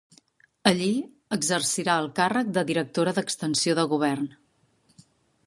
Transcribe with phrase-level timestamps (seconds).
[0.69, 0.87] Allí
[1.37, 4.29] exercirà el càrrec de directora d'extensió de govern.